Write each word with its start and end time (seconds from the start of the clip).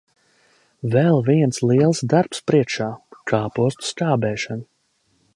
Vēl 0.93 1.19
viens 1.27 1.59
liels 1.71 2.01
darbs 2.13 2.41
priekšā- 2.51 2.87
kāpostu 3.33 3.87
skābēšana. 3.91 4.65